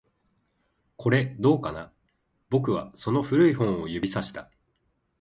[0.97, 1.93] これ、どうかな？
[2.49, 4.49] 僕はその古い本を指差した